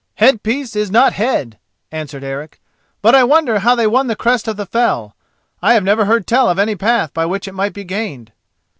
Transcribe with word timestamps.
"Head 0.15 0.41
piece 0.41 0.75
is 0.75 0.89
not 0.89 1.13
head," 1.13 1.59
answered 1.91 2.23
Eric; 2.23 2.59
"but 3.03 3.13
I 3.13 3.23
wonder 3.23 3.59
how 3.59 3.75
they 3.75 3.85
won 3.85 4.07
the 4.07 4.15
crest 4.15 4.47
of 4.47 4.57
the 4.57 4.65
fell. 4.65 5.15
I 5.61 5.75
have 5.75 5.83
never 5.83 6.05
heard 6.05 6.25
tell 6.25 6.49
of 6.49 6.57
any 6.57 6.75
path 6.75 7.13
by 7.13 7.27
which 7.27 7.47
it 7.47 7.53
might 7.53 7.73
be 7.73 7.83
gained." 7.83 8.31